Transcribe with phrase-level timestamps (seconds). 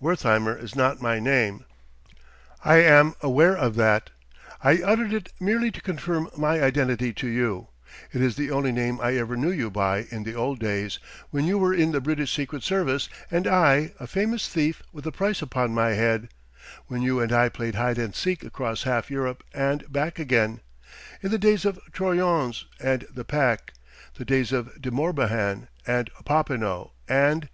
[0.00, 1.64] "Wertheimer is not my name."
[2.64, 4.10] "I am aware of that.
[4.60, 7.68] I uttered it merely to confirm my identity to you;
[8.12, 10.98] it is the only name I ever knew you by in the old days,
[11.30, 15.12] when you were in the British Secret Service and I a famous thief with a
[15.12, 16.28] price upon my head,
[16.88, 20.60] when you and I played hide and seek across half Europe and back again
[21.22, 23.74] in the days of Troyon's and 'the Pack,'
[24.16, 27.48] the days of De Morbihan and Popinot and...."